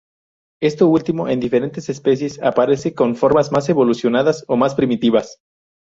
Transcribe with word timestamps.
Esto 0.63 0.87
último 0.87 1.27
en 1.27 1.39
diferentes 1.39 1.87
especies 1.87 2.41
aparece 2.41 2.95
con 2.95 3.15
formas 3.15 3.51
más 3.51 3.69
evolucionadas 3.69 4.43
o 4.47 4.55
más 4.57 4.73
primitivas. 4.73 5.37